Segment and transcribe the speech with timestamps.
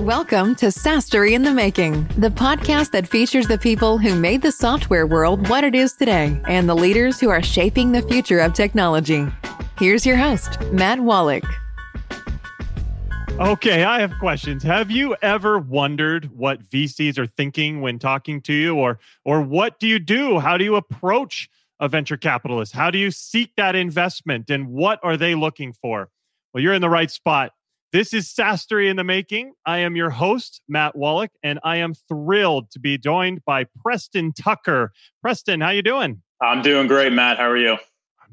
[0.00, 4.50] Welcome to SaaStory in the Making, the podcast that features the people who made the
[4.50, 8.52] software world what it is today and the leaders who are shaping the future of
[8.52, 9.26] technology.
[9.78, 11.44] Here's your host, Matt Wallach.
[13.38, 14.64] Okay, I have questions.
[14.64, 19.78] Have you ever wondered what VCs are thinking when talking to you or or what
[19.78, 20.40] do you do?
[20.40, 22.72] How do you approach a venture capitalist?
[22.72, 26.10] How do you seek that investment and what are they looking for?
[26.52, 27.52] Well, you're in the right spot.
[27.94, 29.52] This is SaaStory in the making.
[29.64, 34.32] I am your host, Matt Wallach, and I am thrilled to be joined by Preston
[34.32, 34.90] Tucker.
[35.22, 36.20] Preston, how you doing?
[36.42, 37.36] I'm doing great, Matt.
[37.36, 37.76] How are you?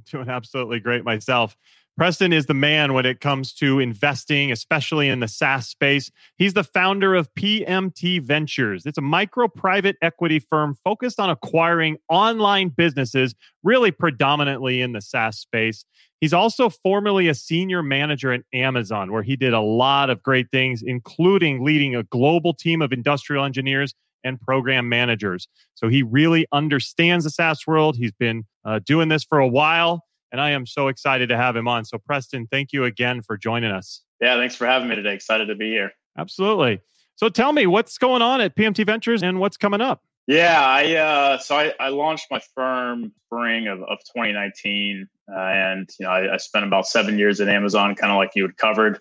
[0.11, 1.55] Doing absolutely great myself.
[1.97, 6.09] Preston is the man when it comes to investing, especially in the SaaS space.
[6.37, 8.85] He's the founder of PMT Ventures.
[8.85, 15.01] It's a micro private equity firm focused on acquiring online businesses, really predominantly in the
[15.01, 15.85] SaaS space.
[16.21, 20.49] He's also formerly a senior manager at Amazon, where he did a lot of great
[20.49, 23.93] things, including leading a global team of industrial engineers
[24.23, 25.47] and program managers.
[25.75, 27.97] So he really understands the SaaS world.
[27.97, 31.55] He's been uh, doing this for a while and I am so excited to have
[31.55, 31.85] him on.
[31.85, 34.01] So, Preston, thank you again for joining us.
[34.21, 35.13] Yeah, thanks for having me today.
[35.13, 35.91] Excited to be here.
[36.17, 36.81] Absolutely.
[37.15, 40.01] So, tell me what's going on at PMT Ventures and what's coming up.
[40.27, 45.89] Yeah, I uh, so I, I launched my firm spring of, of 2019, uh, and
[45.99, 48.55] you know I, I spent about seven years at Amazon, kind of like you had
[48.55, 48.99] covered.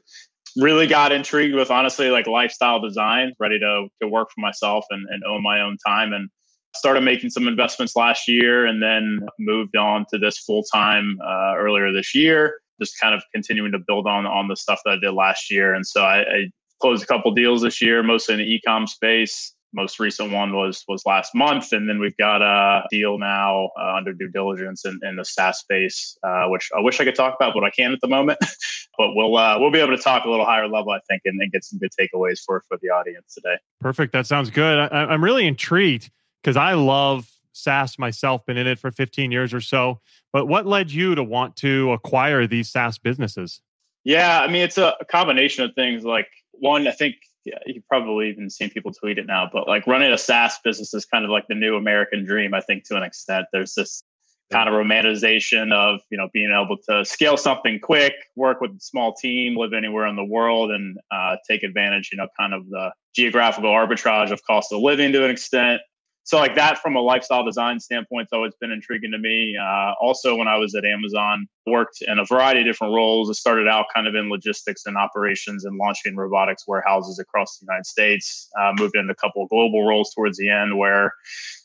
[0.57, 5.07] Really got intrigued with honestly like lifestyle design, ready to to work for myself and,
[5.09, 6.29] and own my own time, and
[6.75, 11.55] started making some investments last year and then moved on to this full time uh,
[11.57, 14.97] earlier this year just kind of continuing to build on on the stuff that i
[14.97, 15.75] did last year.
[15.75, 19.55] And so i, I closed a couple deals this year mostly in the e-com space
[19.73, 23.95] most recent one was was last month and then we've got a deal now uh,
[23.97, 27.35] under due diligence in, in the saas space uh, which i wish i could talk
[27.35, 28.39] about but i can't at the moment
[28.99, 31.41] but we'll uh, we'll be able to talk a little higher level i think and,
[31.41, 35.05] then get some good takeaways for for the audience today perfect that sounds good I,
[35.05, 36.11] i'm really intrigued
[36.43, 40.01] because I love SaaS myself, been in it for 15 years or so.
[40.33, 43.61] But what led you to want to acquire these SaaS businesses?
[44.05, 46.05] Yeah, I mean, it's a, combination of things.
[46.05, 49.87] Like, one, I think yeah, you've probably even seen people tweet it now, but like
[49.87, 52.97] running a SaaS business is kind of like the new American dream, I think, to
[52.97, 53.47] an extent.
[53.53, 54.03] There's this
[54.51, 58.81] kind of romanticization of you know being able to scale something quick work with a
[58.81, 62.69] small team live anywhere in the world and uh, take advantage you know kind of
[62.69, 65.81] the geographical arbitrage of cost of living to an extent
[66.25, 69.57] so like that from a lifestyle design standpoint has always been intriguing to me.
[69.57, 73.31] Uh, also when i was at amazon worked in a variety of different roles.
[73.31, 77.65] I started out kind of in logistics and operations and launching robotics warehouses across the
[77.65, 78.49] united states.
[78.61, 81.13] Uh, moved into a couple of global roles towards the end where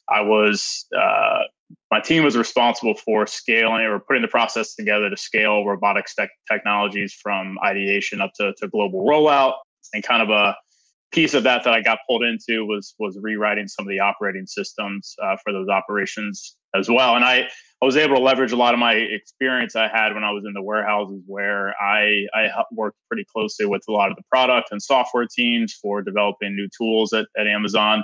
[0.10, 1.40] i was uh,
[1.92, 6.30] my team was responsible for scaling or putting the process together to scale robotics tech
[6.52, 9.54] technologies from ideation up to, to global rollout
[9.94, 10.56] and kind of a
[11.12, 14.46] piece of that that I got pulled into was was rewriting some of the operating
[14.46, 17.16] systems uh, for those operations as well.
[17.16, 17.48] And I
[17.82, 20.44] I was able to leverage a lot of my experience I had when I was
[20.46, 24.70] in the warehouses, where I I worked pretty closely with a lot of the product
[24.72, 28.04] and software teams for developing new tools at, at Amazon.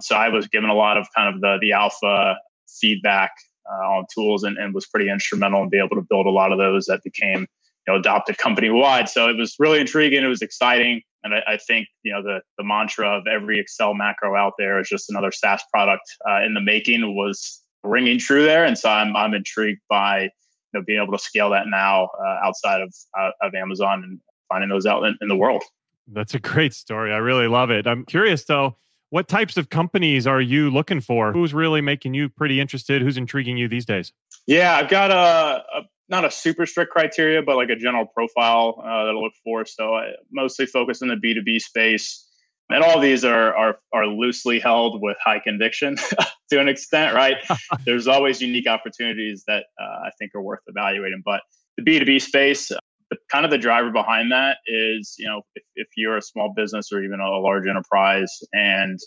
[0.00, 2.36] So I was given a lot of kind of the the alpha
[2.68, 3.32] feedback
[3.70, 6.52] uh, on tools and, and was pretty instrumental in being able to build a lot
[6.52, 9.08] of those that became you know adopted company wide.
[9.08, 10.22] So it was really intriguing.
[10.22, 11.02] It was exciting.
[11.24, 14.78] And I, I, think you know the the mantra of every Excel macro out there
[14.78, 18.88] is just another SaaS product uh, in the making was ringing true there, and so
[18.88, 20.30] I'm I'm intrigued by you
[20.74, 24.68] know being able to scale that now uh, outside of uh, of Amazon and finding
[24.68, 25.62] those out in, in the world.
[26.06, 27.12] That's a great story.
[27.12, 27.86] I really love it.
[27.86, 28.76] I'm curious though.
[29.10, 31.32] What types of companies are you looking for?
[31.32, 33.00] Who's really making you pretty interested?
[33.00, 34.12] Who's intriguing you these days?
[34.46, 38.76] Yeah, I've got a, a not a super strict criteria, but like a general profile
[38.80, 39.64] uh, that I look for.
[39.64, 42.26] So I mostly focus in the B two B space,
[42.70, 45.96] and all these are are are loosely held with high conviction
[46.50, 47.14] to an extent.
[47.14, 47.36] Right?
[47.86, 51.40] There's always unique opportunities that uh, I think are worth evaluating, but
[51.76, 52.70] the B two B space.
[53.10, 56.52] The, kind of the driver behind that is, you know, if, if you're a small
[56.56, 58.98] business or even a large enterprise and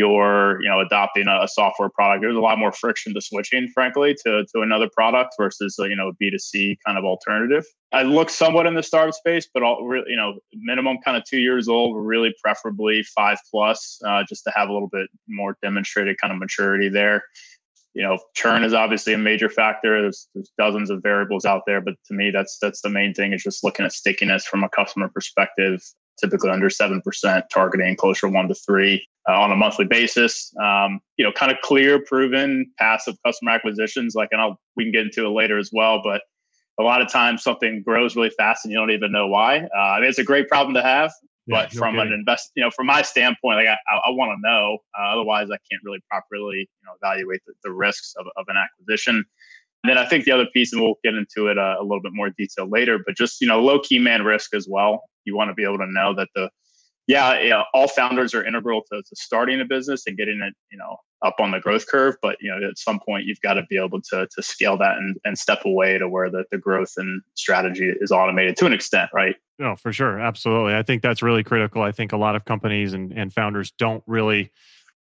[0.00, 3.68] you're you know adopting a, a, software product there's a lot more friction to switching
[3.74, 7.64] frankly to, to another product versus a, you know b2c kind of alternative.
[7.92, 11.38] I look somewhat in the startup space but all you know minimum kind of two
[11.38, 16.16] years old really preferably five plus uh, just to have a little bit more demonstrated
[16.18, 17.24] kind of maturity there.
[17.92, 20.00] You know churn is obviously a major factor.
[20.00, 23.34] There's, there's dozens of variables out there but to me that's that's the main thing
[23.34, 25.82] is just looking at stickiness from a customer perspective
[26.20, 30.52] typically under 7%, targeting closer one to three uh, on a monthly basis.
[30.62, 34.14] Um, you know, kind of clear, proven, passive customer acquisitions.
[34.14, 36.22] Like, and I'll, we can get into it later as well, but
[36.78, 39.58] a lot of times something grows really fast and you don't even know why.
[39.58, 41.12] Uh, it's a great problem to have.
[41.46, 44.48] Yeah, but from an invest, you know, from my standpoint, like I, I, want to
[44.48, 44.78] know.
[44.96, 48.56] Uh, otherwise, I can't really properly, you know, evaluate the, the risks of, of an
[48.56, 49.24] acquisition.
[49.82, 52.02] And then I think the other piece, and we'll get into it uh, a little
[52.02, 55.04] bit more detail later, but just you know, low key man risk as well.
[55.24, 56.50] You want to be able to know that the
[57.06, 60.78] yeah, yeah, all founders are integral to, to starting a business and getting it, you
[60.78, 62.14] know, up on the growth curve.
[62.22, 64.96] But you know, at some point, you've got to be able to to scale that
[64.96, 68.72] and, and step away to where the, the growth and strategy is automated to an
[68.72, 69.34] extent, right?
[69.58, 70.74] No, for sure, absolutely.
[70.74, 71.82] I think that's really critical.
[71.82, 74.52] I think a lot of companies and, and founders don't really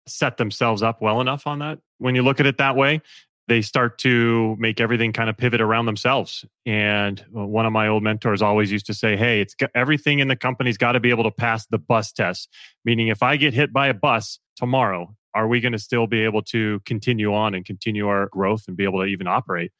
[0.08, 1.80] set themselves up well enough on that.
[1.98, 3.02] When you look at it that way,
[3.48, 6.46] they start to make everything kind of pivot around themselves.
[6.66, 10.28] And uh, one of my old mentors always used to say, "Hey, it's everything in
[10.28, 12.50] the company's got to be able to pass the bus test."
[12.84, 16.24] Meaning, if I get hit by a bus tomorrow, are we going to still be
[16.24, 19.72] able to continue on and continue our growth and be able to even operate?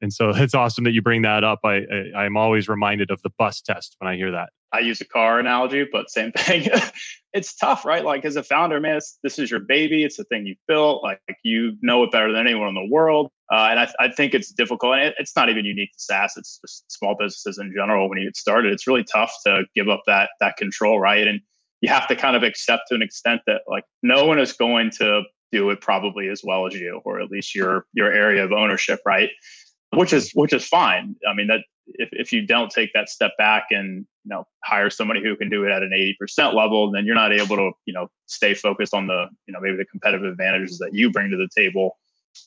[0.00, 1.60] And so it's awesome that you bring that up.
[1.64, 1.80] I,
[2.14, 4.50] I I'm always reminded of the bus test when I hear that.
[4.72, 6.68] I use a car analogy, but same thing.
[7.32, 8.04] it's tough, right?
[8.04, 10.04] Like as a founder, man, this is your baby.
[10.04, 11.02] It's the thing you built.
[11.02, 13.30] Like you know it better than anyone in the world.
[13.52, 14.94] Uh, and I, I, think it's difficult.
[14.94, 16.34] And it, it's not even unique to SaaS.
[16.36, 18.08] It's just small businesses in general.
[18.08, 21.26] When you get started, it's really tough to give up that that control, right?
[21.26, 21.40] And
[21.80, 24.90] you have to kind of accept to an extent that like no one is going
[24.98, 28.52] to do it probably as well as you, or at least your your area of
[28.52, 29.30] ownership, right?
[29.92, 31.16] Which is which is fine.
[31.28, 31.60] I mean that
[31.94, 35.48] if, if you don't take that step back and you know hire somebody who can
[35.48, 35.90] do it at an
[36.20, 39.60] 80% level then you're not able to you know stay focused on the you know
[39.60, 41.98] maybe the competitive advantages that you bring to the table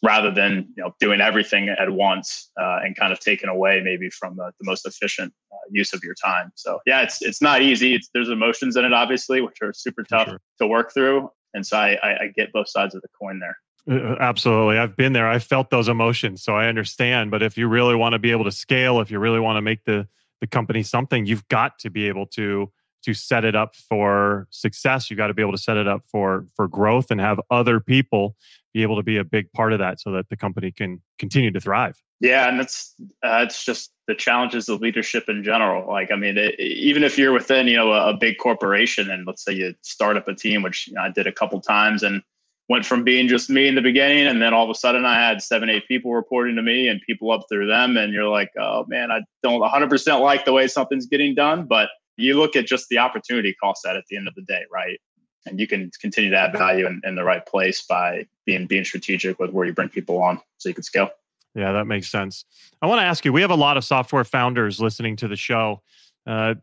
[0.02, 4.10] rather than you know doing everything at once uh, and kind of taking away maybe
[4.10, 7.62] from the, the most efficient uh, use of your time so yeah it's it's not
[7.62, 10.40] easy it's, there's emotions in it obviously which are super tough sure.
[10.60, 13.50] to work through and so I, I, I get both sides of the coin there
[13.50, 14.78] uh, uh, absolutely.
[14.78, 15.28] I've been there.
[15.28, 16.44] I felt those emotions.
[16.44, 17.32] So I understand.
[17.32, 19.62] But if you really want to be able to scale, if you really want to
[19.62, 20.08] make the,
[20.42, 22.72] the company something, you've got to be able to
[23.04, 25.12] to set it up for success.
[25.12, 27.80] You got to be able to set it up for for growth and have other
[27.80, 28.36] people
[28.74, 31.52] be able to be a big part of that so that the company can continue
[31.52, 32.02] to thrive.
[32.20, 35.88] Yeah, and it's uh, it's just the challenges of leadership in general.
[35.88, 39.28] Like, I mean, it, even if you're within you know a, a, big corporation, and
[39.28, 42.02] let's say you start up a team, which you know, I did a couple times,
[42.02, 42.22] and
[42.70, 45.16] went from being just me in the beginning and then all of a sudden i
[45.16, 48.50] had seven eight people reporting to me and people up through them and you're like
[48.58, 51.66] oh man i don't 100% like the way something's getting done.
[51.66, 54.64] But you look at just the opportunity cost that at the end of the day
[54.72, 55.00] right?
[55.46, 58.86] And you can continue to add value in, in the right place by being being
[58.86, 61.10] strategic with where you bring people on so you can scale.
[61.54, 62.46] Yeah that makes sense.
[62.82, 65.36] I want to ask you we have a lot of software founders listening to the
[65.36, 65.82] show.
[66.26, 66.56] Uh,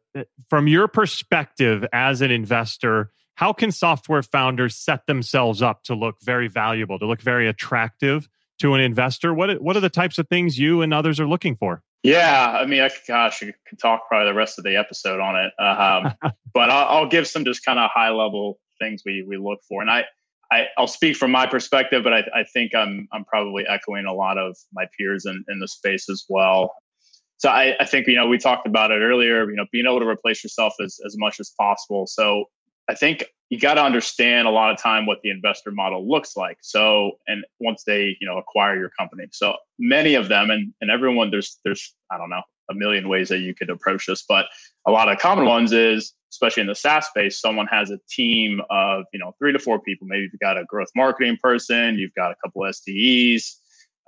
[0.49, 6.17] from your perspective as an investor how can software founders set themselves up to look
[6.21, 8.29] very valuable, to look very attractive
[8.59, 9.33] to an investor?
[9.33, 11.83] What what are the types of things you and others are looking for?
[12.03, 15.37] Yeah, I mean, I, gosh, I could talk probably the rest of the episode on
[15.37, 19.39] it, um, but I'll, I'll, give some just kind of high level things we we
[19.39, 20.05] look for, and I.
[20.53, 24.13] I, will speak from my perspective, but I, I, think I'm I'm probably echoing a
[24.13, 26.75] lot of my peers in, in the space as well.
[27.37, 29.49] So I, I think you know we talked about it earlier.
[29.49, 32.09] You know, being able to replace yourself as as much as possible.
[32.09, 32.47] So
[32.91, 36.37] I think you got to understand a lot of time what the investor model looks
[36.37, 36.59] like.
[36.61, 39.25] So, and once they, you know, acquire your company.
[39.31, 43.29] So many of them and, and everyone, there's, there's, I don't know, a million ways
[43.29, 44.47] that you could approach this, but
[44.87, 48.61] a lot of common ones is, especially in the SaaS space, someone has a team
[48.71, 50.07] of, you know, three to four people.
[50.09, 53.55] Maybe you've got a growth marketing person, you've got a couple SDEs,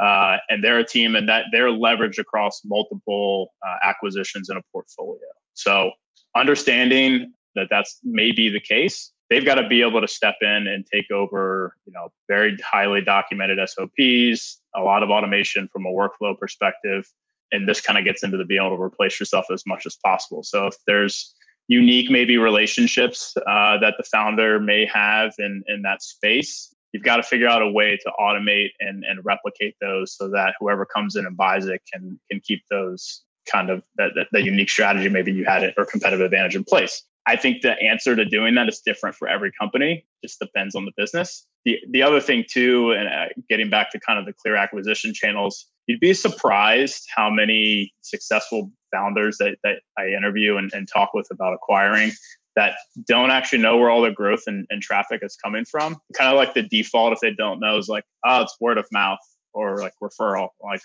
[0.01, 4.63] uh, and they're a team and that they're leveraged across multiple uh, acquisitions in a
[4.73, 5.21] portfolio.
[5.55, 5.93] So
[6.35, 10.87] understanding that that's maybe the case they've got to be able to step in and
[10.93, 16.39] take over you know very highly documented sops a lot of automation from a workflow
[16.39, 17.07] perspective
[17.53, 19.97] and this kind of gets into the being able to replace yourself as much as
[20.03, 20.43] possible.
[20.43, 21.35] So if there's
[21.69, 27.17] unique maybe relationships uh, that the founder may have in in that space you've got
[27.17, 31.15] to figure out a way to automate and, and replicate those so that whoever comes
[31.15, 35.09] in and buys it can can keep those kind of that, that, that unique strategy
[35.09, 38.55] maybe you had it or competitive advantage in place I think the answer to doing
[38.57, 40.05] that is different for every company.
[40.25, 41.47] Just depends on the business.
[41.65, 45.15] The the other thing too, and uh, getting back to kind of the clear acquisition
[45.15, 51.15] channels, you'd be surprised how many successful founders that, that I interview and, and talk
[51.15, 52.13] with about acquiring
[52.55, 52.75] that
[53.07, 55.97] don't actually know where all their growth and, and traffic is coming from.
[56.15, 58.87] Kind of like the default if they don't know is like, oh, it's word of
[58.93, 59.19] mouth
[59.55, 60.49] or like referral.
[60.63, 60.83] Like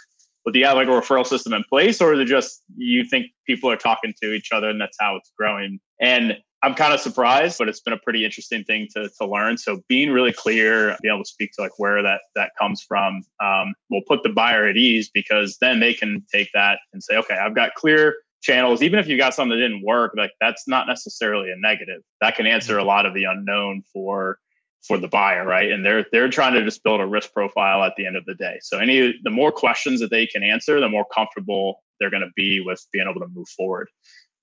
[0.48, 3.04] but do you have like a referral system in place or is it just you
[3.04, 5.82] think people are talking to each other and that's how it's growing?
[6.00, 9.58] And i'm kind of surprised but it's been a pretty interesting thing to, to learn.
[9.58, 13.24] So being really clear being able to speak to like where that that comes from
[13.44, 17.18] um, will put the buyer at ease because then they can take that and say
[17.18, 20.68] okay i've got clear channels, even if you got something that didn't work, like that's
[20.68, 22.02] not necessarily a negative.
[22.22, 24.38] That can answer a lot of the unknown for
[24.86, 25.72] for the buyer, right?
[25.72, 28.36] And they're they're trying to just build a risk profile at the end of the
[28.36, 28.58] day.
[28.62, 32.32] So any the more questions that they can answer, the more comfortable they're going to
[32.36, 33.90] be with being able to move forward.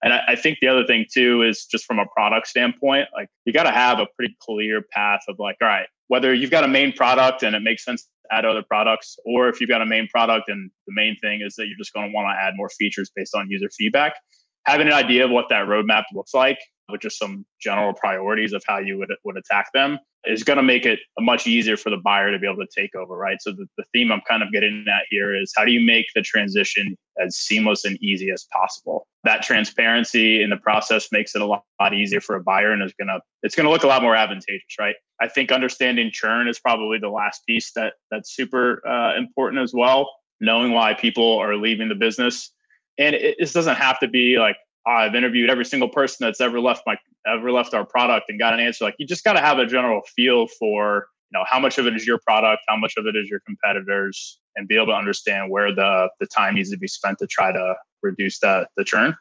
[0.02, 3.28] And I, I, think the other thing too is just from a product standpoint, like
[3.44, 6.64] you got to have a pretty clear path of like, all right, whether you've got
[6.64, 9.80] a main product and it makes sense to add other products, or if you've got
[9.80, 12.42] a main product and the main thing is that you're just going to want to
[12.42, 14.14] add more features based on user feedback,
[14.66, 18.62] having an idea of what that roadmap looks like with just some general priorities of
[18.66, 21.98] how you would, would attack them is going to make it much easier for the
[21.98, 23.40] buyer to be able to take over, right?
[23.40, 26.06] So the, the theme I'm kind of getting at here is how do you make
[26.14, 29.06] the transition as seamless and easy as possible?
[29.24, 32.82] That transparency in the process makes it a lot, lot easier for a buyer and
[32.82, 34.96] is gonna it's gonna look a lot more advantageous, right?
[35.20, 39.72] I think understanding churn is probably the last piece that that's super uh, important as
[39.74, 40.10] well.
[40.40, 42.50] Knowing why people are leaving the business,
[42.98, 46.40] and it, this doesn't have to be like ah, I've interviewed every single person that's
[46.40, 46.96] ever left my
[47.26, 48.84] ever left our product and got an answer.
[48.84, 51.86] Like you just got to have a general feel for you know how much of
[51.86, 54.92] it is your product, how much of it is your competitors, and be able to
[54.92, 58.84] understand where the the time needs to be spent to try to reduce the the
[58.84, 59.14] churn.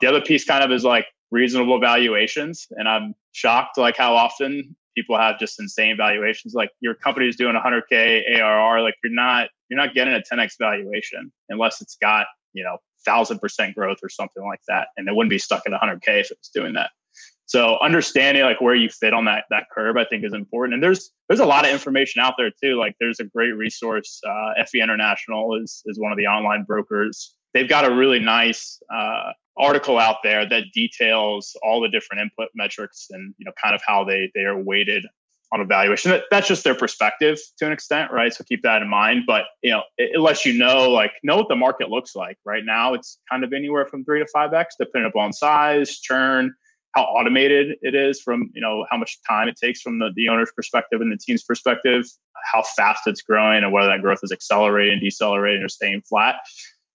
[0.00, 4.76] The other piece kind of is like reasonable valuations, and I'm shocked like how often
[4.96, 6.54] people have just insane valuations.
[6.54, 10.54] Like your company is doing 100k ARR, like you're not you're not getting a 10x
[10.58, 15.14] valuation unless it's got you know thousand percent growth or something like that, and it
[15.14, 16.90] wouldn't be stuck at 100k if it was doing that.
[17.50, 20.74] So understanding like where you fit on that that curve, I think is important.
[20.74, 22.76] And there's there's a lot of information out there too.
[22.78, 24.20] Like there's a great resource.
[24.24, 27.34] Uh, FE International is is one of the online brokers.
[27.52, 32.50] They've got a really nice uh, article out there that details all the different input
[32.54, 35.04] metrics and you know kind of how they they are weighted
[35.52, 36.10] on evaluation.
[36.10, 38.32] That, that's just their perspective to an extent, right?
[38.32, 39.24] So keep that in mind.
[39.26, 42.38] But you know, it, it, lets you know, like, know what the market looks like
[42.44, 42.94] right now.
[42.94, 46.54] It's kind of anywhere from three to five x, depending upon size, churn,
[46.92, 50.28] how automated it is, from you know how much time it takes from the, the
[50.28, 52.04] owner's perspective and the team's perspective,
[52.52, 56.36] how fast it's growing, and whether that growth is accelerating, decelerating, or staying flat.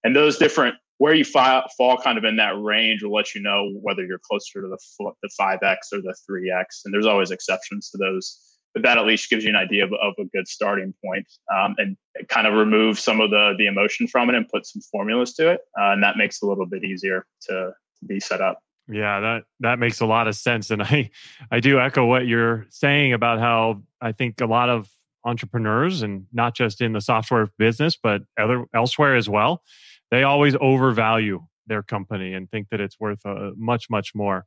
[0.04, 3.42] And those different where you fall, fall kind of in that range will let you
[3.42, 4.78] know whether you're closer to the
[5.22, 9.30] the 5x or the 3x and there's always exceptions to those but that at least
[9.30, 11.26] gives you an idea of, of a good starting point,
[11.56, 11.96] um, and
[12.28, 15.50] kind of remove some of the the emotion from it and put some formulas to
[15.50, 17.72] it uh, and that makes it a little bit easier to
[18.06, 18.60] be set up.
[18.88, 21.10] Yeah that that makes a lot of sense and i
[21.50, 24.90] i do echo what you're saying about how i think a lot of
[25.24, 29.64] entrepreneurs and not just in the software business but other elsewhere as well
[30.12, 34.46] they always overvalue their company and think that it's worth uh, much, much more.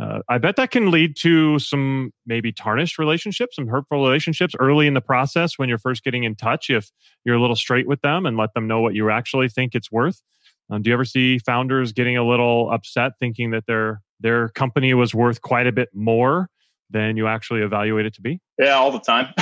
[0.00, 4.86] Uh, I bet that can lead to some maybe tarnished relationships, some hurtful relationships early
[4.86, 6.68] in the process when you're first getting in touch.
[6.68, 6.90] If
[7.24, 9.90] you're a little straight with them and let them know what you actually think it's
[9.90, 10.20] worth.
[10.68, 14.92] Um, do you ever see founders getting a little upset, thinking that their their company
[14.94, 16.50] was worth quite a bit more
[16.90, 18.40] than you actually evaluate it to be?
[18.58, 19.32] Yeah, all the time.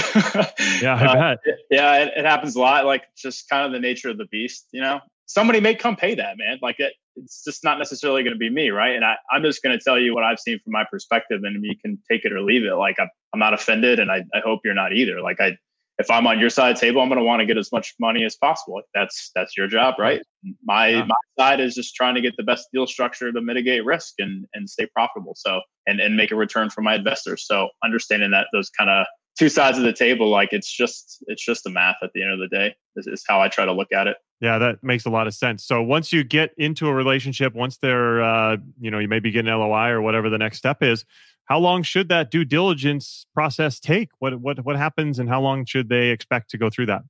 [0.82, 1.36] yeah, I uh,
[1.70, 2.84] yeah, it, it, happens a lot.
[2.84, 6.14] Like just kind of the nature of the beast, you know somebody may come pay
[6.14, 6.58] that, man.
[6.62, 8.94] Like it, it's just not necessarily going to be me, right?
[8.94, 11.64] And I, I'm just going to tell you what I've seen from my perspective, and
[11.64, 12.74] you can take it or leave it.
[12.74, 15.20] Like I'm, I'm not offended, and I, I hope you're not either.
[15.20, 15.56] Like I,
[15.98, 17.70] if I'm on your side of the table, I'm going to want to get as
[17.70, 18.82] much money as possible.
[18.94, 20.22] That's that's your job, right?
[20.64, 21.04] My yeah.
[21.04, 24.46] my side is just trying to get the best deal structure to mitigate risk and
[24.54, 25.34] and stay profitable.
[25.36, 27.46] So and and make a return for my investors.
[27.46, 29.06] So understanding that those kind of
[29.38, 32.32] two sides of the table, like it's just it's just the math at the end
[32.32, 32.74] of the day.
[32.96, 34.16] Is, is how I try to look at it.
[34.44, 35.64] Yeah, that makes a lot of sense.
[35.64, 39.46] So once you get into a relationship, once they're, uh, you know, you maybe get
[39.46, 41.06] an LOI or whatever the next step is,
[41.46, 44.10] how long should that due diligence process take?
[44.18, 47.04] What what what happens, and how long should they expect to go through that?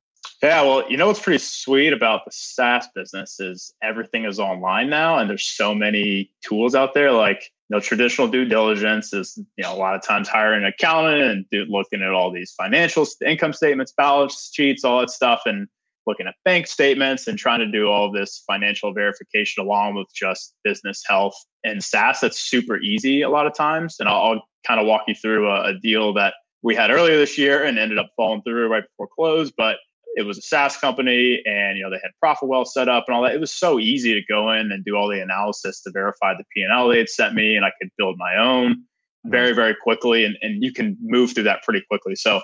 [0.45, 4.89] Yeah, well, you know what's pretty sweet about the SaaS business is everything is online
[4.89, 7.11] now, and there's so many tools out there.
[7.11, 10.69] Like, you know, traditional due diligence is, you know, a lot of times hiring an
[10.69, 15.67] accountant and looking at all these financial income statements, balance sheets, all that stuff, and
[16.07, 20.55] looking at bank statements and trying to do all this financial verification along with just
[20.65, 22.21] business health and SaaS.
[22.21, 23.97] That's super easy a lot of times.
[23.99, 27.17] And I'll, I'll kind of walk you through a, a, deal that we had earlier
[27.17, 29.53] this year and ended up falling through right before close.
[29.57, 29.77] But
[30.17, 33.23] it was a SaaS company and, you know, they had Profitwell set up and all
[33.23, 33.35] that.
[33.35, 36.45] It was so easy to go in and do all the analysis to verify the
[36.55, 38.85] P&L they had sent me and I could build my own
[39.27, 40.25] very, very quickly.
[40.25, 42.15] And, and you can move through that pretty quickly.
[42.15, 42.43] So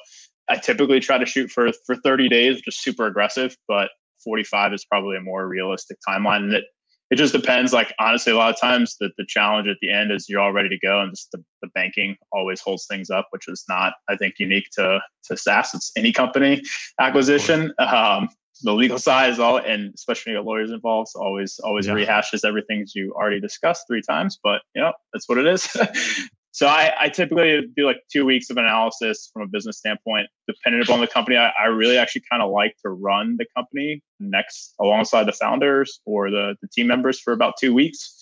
[0.51, 3.91] I typically try to shoot for for 30 days, which is super aggressive, but
[4.25, 6.45] 45 is probably a more realistic timeline.
[6.45, 6.65] And it
[7.11, 7.73] it just depends.
[7.73, 10.53] Like honestly, a lot of times the, the challenge at the end is you're all
[10.53, 13.95] ready to go, and just the, the banking always holds things up, which is not,
[14.09, 15.75] I think, unique to to SaaS.
[15.75, 16.63] It's any company
[17.01, 17.73] acquisition.
[17.79, 18.29] Um,
[18.63, 21.95] the legal side is all, and especially when lawyers involved, so always always yeah.
[21.95, 24.39] rehashes everything you already discussed three times.
[24.43, 25.69] But you know, that's what it is.
[26.61, 30.83] so I, I, typically do like two weeks of analysis from a business standpoint, depending
[30.83, 31.39] upon the company.
[31.39, 36.03] I, I really actually kind of like to run the company next alongside the founders
[36.05, 38.15] or the, the team members for about two weeks.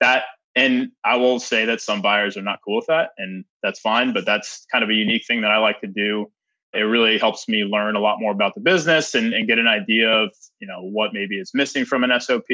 [0.00, 0.22] That
[0.56, 4.14] and I will say that some buyers are not cool with that, and that's fine.
[4.14, 6.32] But that's kind of a unique thing that I like to do.
[6.72, 9.68] It really helps me learn a lot more about the business and, and get an
[9.68, 12.48] idea of you know what maybe is missing from an SOP,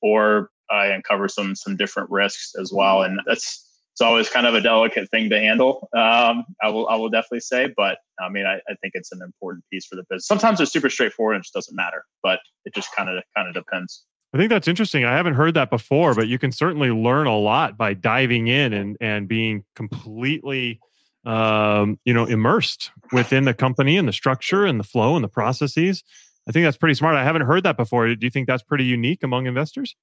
[0.00, 3.02] or I uncover some some different risks as well.
[3.02, 3.67] And that's
[3.98, 5.88] it's always kind of a delicate thing to handle.
[5.92, 9.20] Um, I will I will definitely say, but I mean I, I think it's an
[9.20, 10.28] important piece for the business.
[10.28, 13.48] Sometimes it's super straightforward and it just doesn't matter, but it just kind of kind
[13.48, 14.04] of depends.
[14.32, 15.04] I think that's interesting.
[15.04, 18.72] I haven't heard that before, but you can certainly learn a lot by diving in
[18.72, 20.78] and and being completely
[21.26, 25.28] um, you know immersed within the company and the structure and the flow and the
[25.28, 26.04] processes.
[26.48, 27.16] I think that's pretty smart.
[27.16, 28.14] I haven't heard that before.
[28.14, 29.96] Do you think that's pretty unique among investors?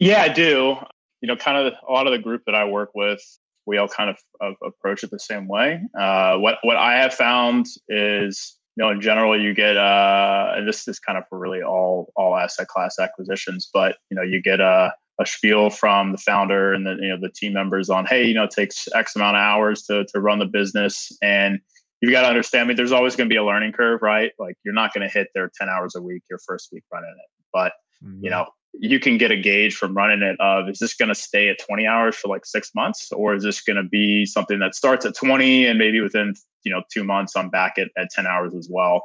[0.00, 0.78] Yeah, I do.
[1.20, 3.20] You know, kind of a lot of the group that I work with,
[3.66, 5.80] we all kind of, of approach it the same way.
[5.98, 10.66] Uh, what what I have found is you know, in general, you get uh, and
[10.66, 14.40] this is kind of for really all all asset class acquisitions, but you know, you
[14.40, 18.06] get a a spiel from the founder and the you know the team members on,
[18.06, 21.58] hey, you know, it takes X amount of hours to to run the business, and
[22.00, 22.64] you've got to understand.
[22.64, 24.32] I mean, there's always going to be a learning curve, right?
[24.38, 27.10] Like you're not going to hit their 10 hours a week your first week running
[27.10, 27.72] it, but
[28.02, 28.24] mm-hmm.
[28.24, 31.14] you know, you can get a gauge from running it of is this going to
[31.14, 34.58] stay at 20 hours for like six months or is this going to be something
[34.60, 38.10] that starts at 20 and maybe within you know two months i'm back at, at
[38.10, 39.02] 10 hours as well.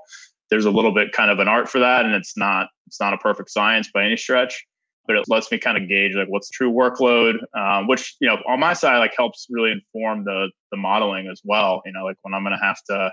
[0.52, 3.14] There's a little bit kind of an art for that and it's not it's not
[3.14, 4.64] a perfect science by any stretch
[5.08, 8.38] but it lets me kind of gauge like what's true workload um, which you know
[8.48, 12.18] on my side like helps really inform the the modeling as well you know like
[12.22, 13.12] when i'm going to have to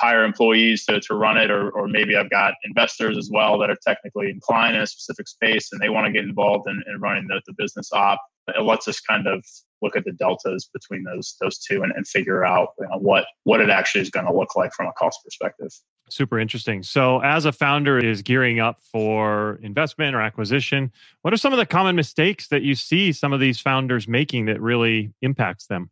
[0.00, 3.68] hire employees to, to run it, or, or maybe I've got investors as well that
[3.68, 7.00] are technically inclined in a specific space and they want to get involved in, in
[7.00, 8.20] running the, the business op.
[8.48, 9.44] It lets us kind of
[9.82, 13.26] look at the deltas between those those two and, and figure out you know, what
[13.44, 15.68] what it actually is going to look like from a cost perspective.
[16.08, 16.82] Super interesting.
[16.82, 20.90] So, as a founder is gearing up for investment or acquisition,
[21.22, 24.46] what are some of the common mistakes that you see some of these founders making
[24.46, 25.90] that really impacts them?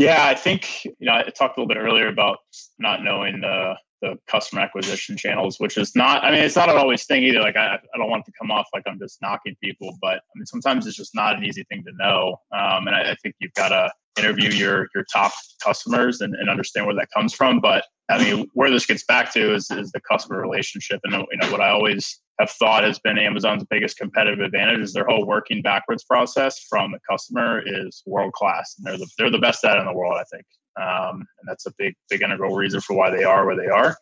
[0.00, 2.38] Yeah, I think you know I talked a little bit earlier about
[2.78, 6.24] not knowing the the customer acquisition channels, which is not.
[6.24, 7.40] I mean, it's not an always thing either.
[7.40, 10.32] Like I, I don't want to come off like I'm just knocking people, but I
[10.36, 12.36] mean sometimes it's just not an easy thing to know.
[12.50, 15.32] Um, and I, I think you've got to interview your your top
[15.62, 17.60] customers and, and understand where that comes from.
[17.60, 21.38] But I mean, where this gets back to is is the customer relationship, and you
[21.38, 25.26] know what I always have thought has been Amazon's biggest competitive advantage is their whole
[25.26, 29.64] working backwards process from the customer is world class, and they're the they're the best
[29.64, 30.46] at it in the world, I think.
[30.80, 33.96] Um, and that's a big big integral reason for why they are where they are.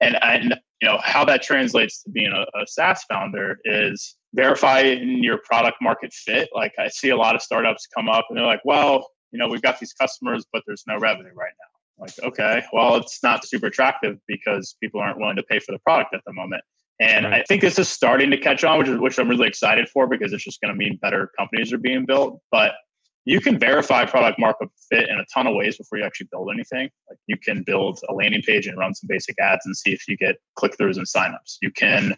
[0.00, 5.22] And and you know how that translates to being a, a SaaS founder is verifying
[5.22, 6.48] your product market fit.
[6.54, 9.48] Like I see a lot of startups come up and they're like, well, you know,
[9.48, 12.04] we've got these customers, but there's no revenue right now.
[12.04, 15.78] Like, okay, well, it's not super attractive because people aren't willing to pay for the
[15.80, 16.62] product at the moment.
[17.00, 17.40] And right.
[17.40, 20.06] I think this is starting to catch on, which is which I'm really excited for
[20.06, 22.40] because it's just going to mean better companies are being built.
[22.50, 22.74] But
[23.24, 26.50] you can verify product market fit in a ton of ways before you actually build
[26.52, 26.90] anything.
[27.08, 30.06] Like you can build a landing page and run some basic ads and see if
[30.08, 31.56] you get click throughs and signups.
[31.62, 32.14] You can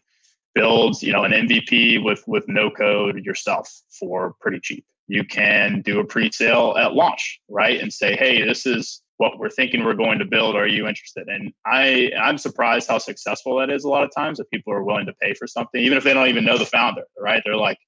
[0.55, 4.85] build, you know, an MVP with with no code yourself for pretty cheap.
[5.07, 7.81] You can do a pre-sale at launch, right?
[7.81, 11.29] And say, hey, this is what we're thinking we're going to build are you interested
[11.29, 14.83] and i i'm surprised how successful that is a lot of times that people are
[14.83, 17.43] willing to pay for something even if they don't even know the founder right?
[17.45, 17.79] They're like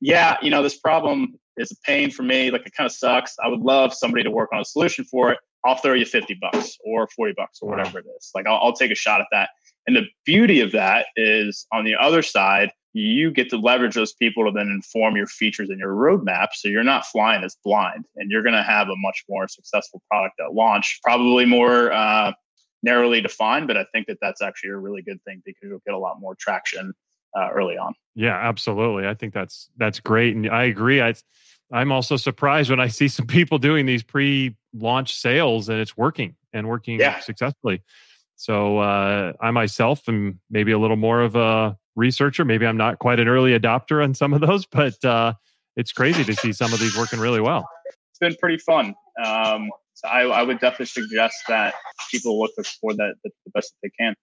[0.00, 3.36] yeah you know this problem is a pain for me like it kind of sucks.
[3.42, 5.38] I would love somebody to work on a solution for it.
[5.64, 8.30] I'll throw you 50 bucks or 40 bucks or whatever it is.
[8.34, 9.50] Like I'll, I'll take a shot at that.
[9.86, 14.12] And the beauty of that is on the other side you get to leverage those
[14.12, 16.48] people to then inform your features and your roadmap.
[16.54, 20.02] So you're not flying as blind and you're going to have a much more successful
[20.10, 22.32] product at launch, probably more uh,
[22.82, 23.68] narrowly defined.
[23.68, 26.20] But I think that that's actually a really good thing because you'll get a lot
[26.20, 26.92] more traction
[27.36, 27.94] uh, early on.
[28.16, 29.06] Yeah, absolutely.
[29.06, 30.34] I think that's that's great.
[30.34, 31.00] And I agree.
[31.00, 31.14] I,
[31.72, 36.34] I'm also surprised when I see some people doing these pre-launch sales and it's working
[36.52, 37.20] and working yeah.
[37.20, 37.82] successfully.
[38.34, 42.44] So uh, I myself am maybe a little more of a researcher.
[42.44, 45.34] Maybe I'm not quite an early adopter on some of those, but uh,
[45.76, 47.68] it's crazy to see some of these working really well.
[48.10, 48.94] It's been pretty fun.
[49.24, 51.74] Um, so I, I, would definitely suggest that
[52.10, 54.14] people look for that the best that they can.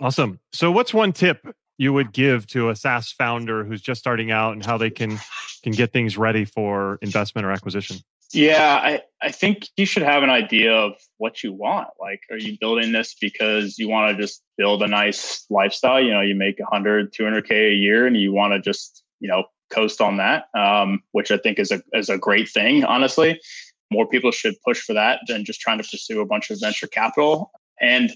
[0.00, 0.38] Awesome.
[0.52, 1.46] So, what's one tip
[1.78, 5.18] you would give to a SaaS founder who's just starting out and how they can
[5.62, 7.98] can get things ready for investment or acquisition?
[8.32, 11.88] Yeah, I, I think you should have an idea of what you want.
[11.98, 16.02] Like, are you building this because you want to just build a nice lifestyle?
[16.02, 19.44] You know, you make 100, 200K a year and you want to just, you know,
[19.70, 23.40] coast on that, um, which I think is a, is a great thing, honestly.
[23.90, 26.86] More people should push for that than just trying to pursue a bunch of venture
[26.86, 27.50] capital.
[27.80, 28.10] And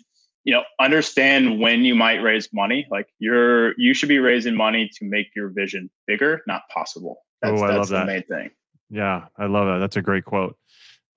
[0.44, 4.90] you know understand when you might raise money like you're you should be raising money
[4.96, 8.07] to make your vision bigger not possible that's, oh, I that's love the that.
[8.07, 8.51] main thing
[8.93, 9.79] Yeah, I love that.
[9.79, 10.57] That's a great quote.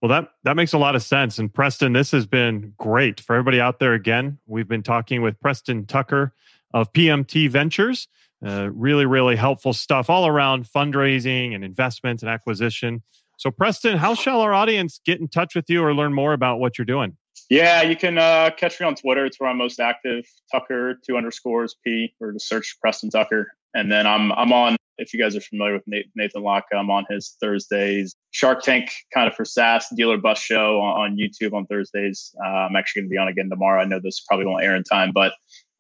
[0.01, 1.39] Well, that that makes a lot of sense.
[1.39, 3.93] And Preston, this has been great for everybody out there.
[3.93, 6.33] Again, we've been talking with Preston Tucker
[6.73, 8.07] of PMT Ventures.
[8.45, 13.01] Uh, really, really helpful stuff all around fundraising and investments and acquisition.
[13.37, 16.59] So, Preston, how shall our audience get in touch with you or learn more about
[16.59, 17.17] what you're doing?
[17.49, 21.17] yeah you can uh, catch me on twitter it's where i'm most active tucker two
[21.17, 25.35] underscores p or just search preston tucker and then i'm i'm on if you guys
[25.35, 29.43] are familiar with Nathan, Nathan Latka, I'm on his Thursdays Shark Tank kind of for
[29.43, 32.33] SaaS dealer bus show on, YouTube on Thursdays.
[32.41, 33.81] Uh, I'm actually going to be on again tomorrow.
[33.81, 35.33] I know this probably won't air in time, but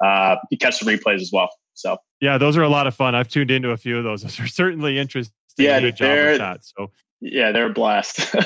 [0.03, 1.49] uh, you catch the replays as well.
[1.75, 3.15] So Yeah, those are a lot of fun.
[3.15, 4.21] I've tuned into a few of those.
[4.23, 5.33] Those are certainly interesting.
[5.57, 6.65] Yeah, You did a job they're- that.
[6.65, 8.35] So yeah, they're a blast.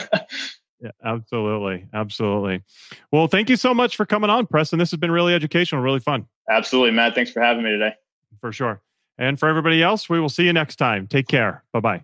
[0.82, 1.88] Yeah, absolutely.
[1.94, 2.64] Absolutely.
[3.12, 4.80] Well, thank you so much for coming on, Preston.
[4.80, 7.16] This has been really educational, really fun Absolutely, Matt.
[7.16, 7.96] Thanks for having me today.
[8.40, 8.82] for sure.
[9.19, 11.05] And for everybody else, we will see you next time.
[11.05, 11.63] Take care.
[11.73, 12.03] Bye bye.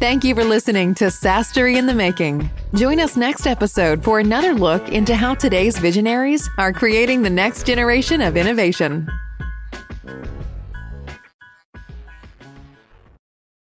[0.00, 2.50] Thank you for listening to SaaStory in the Making.
[2.74, 7.64] Join us next episode for another look into how today's visionaries are creating the next
[7.64, 9.08] generation of innovation.